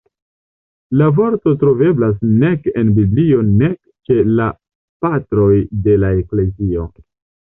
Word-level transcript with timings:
La 0.99 1.07
vorto 1.17 1.51
troveblas 1.63 2.15
nek 2.43 2.65
en 2.81 2.89
Biblio 2.99 3.43
nek 3.49 3.75
ĉe 4.09 4.17
"la 4.39 4.47
Patroj 5.07 5.51
de 5.89 5.95
la 6.05 6.11
Eklezio". 6.23 6.87